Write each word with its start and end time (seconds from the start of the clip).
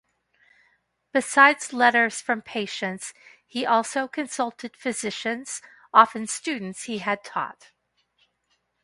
Besides 1.13 1.73
letters 1.73 2.21
from 2.21 2.41
patients, 2.41 3.13
he 3.45 3.67
also 3.67 4.07
consulted 4.07 4.75
physicians, 4.75 5.61
often 5.93 6.25
students 6.25 6.85
he 6.85 6.97
had 6.97 7.23
taught. 7.23 7.69